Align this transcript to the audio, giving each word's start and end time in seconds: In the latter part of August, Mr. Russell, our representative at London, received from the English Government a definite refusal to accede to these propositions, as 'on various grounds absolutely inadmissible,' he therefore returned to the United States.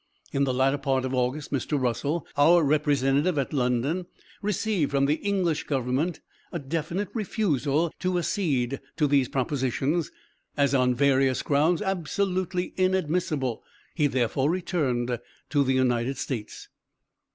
In 0.33 0.45
the 0.45 0.53
latter 0.55 0.79
part 0.79 1.05
of 1.05 1.13
August, 1.13 1.51
Mr. 1.53 1.79
Russell, 1.79 2.25
our 2.35 2.63
representative 2.63 3.37
at 3.37 3.53
London, 3.53 4.07
received 4.41 4.89
from 4.89 5.05
the 5.05 5.17
English 5.17 5.65
Government 5.65 6.21
a 6.51 6.57
definite 6.57 7.09
refusal 7.13 7.93
to 7.99 8.17
accede 8.17 8.79
to 8.97 9.05
these 9.05 9.29
propositions, 9.29 10.11
as 10.57 10.73
'on 10.73 10.95
various 10.95 11.43
grounds 11.43 11.83
absolutely 11.83 12.73
inadmissible,' 12.77 13.61
he 13.93 14.07
therefore 14.07 14.49
returned 14.49 15.19
to 15.51 15.63
the 15.63 15.73
United 15.73 16.17
States. 16.17 16.67